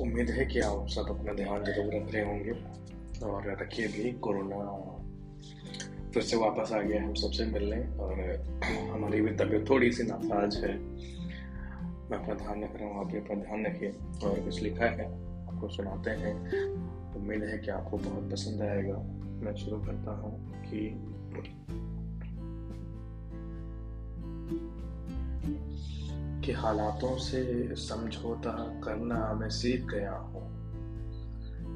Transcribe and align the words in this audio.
उम्मीद 0.00 0.30
है 0.30 0.44
कि 0.46 0.60
आप 0.60 0.86
सब 0.88 1.06
अपना 1.10 1.32
ध्यान 1.32 1.64
ज़रूर 1.64 1.94
रख 1.94 2.12
रहे 2.14 2.24
होंगे 2.24 2.52
और 3.26 3.62
रखिए 3.62 3.86
भी, 3.86 4.12
कोरोना 4.12 4.56
फिर 6.14 6.22
से 6.22 6.36
वापस 6.36 6.72
आ 6.72 6.80
गया 6.80 7.02
हम 7.04 7.14
सबसे 7.14 7.44
मिलने 7.44 7.76
और 7.96 8.20
हमारी 8.92 9.20
भी 9.20 9.30
तबीयत 9.36 9.70
थोड़ी 9.70 9.92
सी 9.92 10.02
नासाज 10.02 10.56
है। 10.56 10.78
मैं 12.10 12.18
अपना 12.18 12.34
ध्यान 12.34 12.64
रख 12.64 12.76
रहा 12.76 12.88
हूँ, 12.88 13.00
आप 13.00 13.06
भी 13.06 13.18
अपना 13.18 13.34
ध्यान 13.34 13.66
रखिए 13.66 13.90
और 14.24 14.40
कुछ 14.40 14.62
लिखा 14.62 14.84
है, 14.84 15.06
आपको 15.46 15.68
सुनाते 15.68 16.10
हैं। 16.10 16.34
उम्मीद 17.14 17.44
है 17.44 17.58
कि 17.58 17.70
आपको 17.70 17.96
बहुत 17.98 18.30
पसंद 18.32 18.62
आएगा। 18.62 18.96
मैं 19.44 19.54
शुरू 19.54 19.76
करता 19.80 20.10
हूँ 20.10 20.62
कि 20.62 20.88
कि 26.44 26.52
हालातों 26.52 27.16
से 27.16 27.68
समझौता 27.76 28.80
करना 28.84 29.32
मैं 29.34 29.48
सीख 29.48 29.86
गया 29.86 30.12
हूँ। 30.12 30.60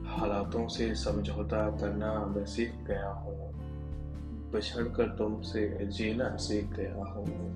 हालातों 0.07 0.69
से 0.69 0.95
समझौता 0.95 1.71
करना 1.71 2.27
मैं 2.27 2.47
सीख 2.47 2.73
गया 2.87 3.09
हूँ। 3.09 3.53
बिछड़ 4.53 4.85
कर 4.85 5.09
तुमसे 5.09 5.87
जीना 5.87 6.37
सीख 6.37 6.65
गया 6.65 7.05
हूँ। 7.05 7.55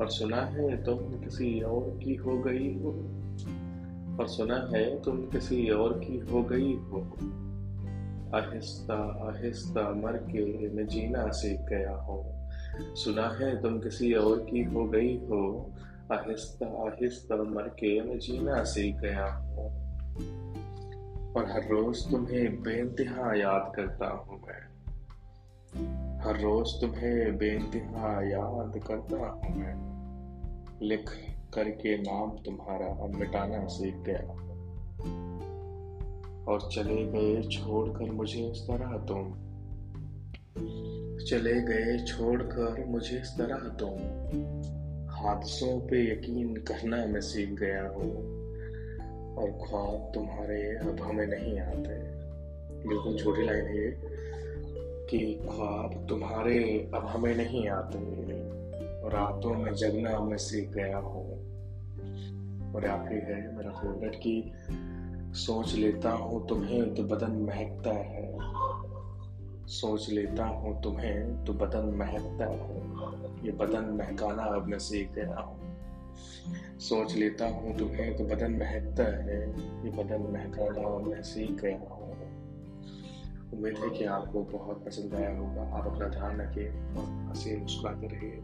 और 0.00 0.10
सुना 0.10 0.36
है 0.36 0.84
तुम 0.84 0.96
किसी 0.96 1.60
और 1.60 1.98
की 2.04 2.14
हो 2.14 2.38
गई 2.38 2.74
हो। 2.78 2.88
और 4.20 4.28
सुना 4.28 4.68
है 4.74 5.02
तुम 5.02 5.16
किसी 5.16 5.70
और 5.70 5.92
की 5.92 6.18
हो 6.18 6.42
गई 6.42 6.74
हो। 6.74 6.98
आहिस्ता 8.36 8.94
आहिस्ता 8.94 9.90
मर 9.90 10.12
के 10.12 10.68
मैं 10.68 10.86
जीना 10.86 11.28
सीख 11.30 11.60
गया 11.60 11.96
हूँ। 11.96 12.49
सुना 12.78 13.28
है 13.28 13.62
तुम 13.62 13.78
किसी 13.78 14.14
और 14.14 14.46
की 14.50 14.64
हो 14.64 14.84
गई 14.84 15.16
हो। 15.16 15.70
आहिस्ता 16.12 16.66
आहिस्ता 16.66 17.36
मर 17.36 17.62
के 17.62 18.02
मैं 18.02 18.18
जीना 18.18 18.64
सीख 18.64 18.96
गया 18.96 19.26
हूँ। 19.26 19.90
और 21.32 21.50
हर 21.50 21.68
रोज 21.68 22.10
तुम्हें 22.10 22.62
बेनतहा 22.62 23.34
याद 23.34 23.72
करता 23.76 24.06
हूँ 24.06 24.42
मैं। 24.46 24.70
हर 26.20 26.40
रोज 26.40 26.80
तुम्हें 26.80 27.38
बेनतहा 27.38 28.22
याद 28.22 28.80
करता 28.86 29.16
हूँ 29.16 29.56
मैं। 29.56 29.90
लिख 30.82 31.10
करके 31.54 31.98
नाम 31.98 32.30
तुम्हारा 32.30 32.86
अब 32.86 33.12
मिटाना 33.14 33.66
सीख 33.66 33.94
गया 33.96 34.50
और 36.52 36.60
चले 36.70 37.06
गए 37.06 37.42
छोड़कर 37.42 38.10
मुझे 38.10 38.50
इस 38.50 38.58
तरह 38.58 38.98
तुम। 38.98 39.49
चले 41.30 41.62
गए 41.62 41.98
छोड़कर 41.98 42.84
मुझे 42.84 43.18
इस 43.18 43.38
तरह 43.38 43.56
तुम 43.56 43.94
हादसों 45.08 45.80
पे 45.80 46.12
यकीन 46.12 46.56
करना 46.56 47.06
मैं 47.06 47.20
सीख 47.20 47.50
गया 47.50 47.88
हूँ 47.88 48.16
और 49.36 49.50
ख्वाब 49.50 50.12
तुम्हारे 50.14 50.76
अब 50.76 51.00
हमें 51.00 51.26
नहीं 51.26 51.60
आते। 51.60 51.98
बिल्कुल 52.88 53.18
छोटी 53.18 53.42
लाइन 53.42 53.64
है 53.64 54.00
कि 55.10 55.34
ख्वाब 55.34 56.06
तुम्हारे 56.08 56.90
अब 56.94 57.06
हमें 57.06 57.36
नहीं 57.36 57.68
आते। 57.68 57.98
और 59.00 59.12
रातों 59.12 59.54
में 59.54 59.74
जगना 59.74 60.20
मैं 60.20 60.36
सीख 60.36 60.70
गया 60.70 60.98
हूँ। 60.98 61.30
और 62.74 62.86
आखिरी 62.86 63.20
है 63.20 63.56
मेरा 63.56 63.70
फेवरेट 63.70 64.14
कि 64.14 64.52
सोच 65.38 65.74
लेता 65.74 66.10
हूँ 66.10 66.48
तुम्हें 66.48 66.94
तो 66.94 67.02
बदन 67.02 67.32
महकता 67.32 67.90
है। 67.90 68.50
सोच 69.70 70.08
लेता 70.10 70.44
हूँ 70.44 70.82
तुम्हें 70.82 71.44
तो 71.44 71.52
बदन 71.52 71.94
महकता 71.96 72.44
है। 72.44 72.80
ये 73.44 73.52
बदन 73.52 73.84
महकाना 73.84 74.42
अब 74.42 74.66
मैं 74.66 74.78
सीख 74.78 75.12
गया 75.12 75.40
हूँ 75.40 75.60
सोच 76.78 77.14
लेता 77.14 77.46
हूँ 77.48 77.78
तुम्हें 77.78 78.16
तो 78.16 78.24
बदन 78.24 78.52
महकता 78.52 79.02
है। 79.02 79.40
ये 79.84 79.90
बदन 79.90 80.22
महकाना 80.32 80.88
अब 80.88 81.06
मैं 81.06 81.22
सीख 81.22 81.50
गया 81.50 81.76
हूँ 81.76 82.10
उम्मीद 83.52 83.78
है 83.78 83.90
कि 83.90 84.04
आपको 84.04 84.42
बहुत 84.42 84.84
पसंद 84.86 85.14
आया 85.14 85.38
होगा। 85.38 85.62
आप 85.62 85.86
अपना 85.86 86.08
ध्यान 86.08 86.40
रखिए 86.40 86.68
हँसी 86.68 87.56
मुस्कुराते 87.56 88.06
रहिए। 88.06 88.42